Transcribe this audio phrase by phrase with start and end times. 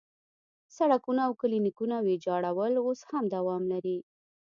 [0.77, 3.97] سړکونه او کلینیکونه ویجاړول اوس هم دوام لري.